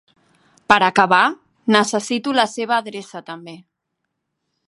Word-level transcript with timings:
Per 0.71 0.77
acabar, 0.85 1.19
necessito 1.75 2.35
la 2.39 2.47
seva 2.55 2.75
adreça 2.79 3.23
també. 3.31 3.57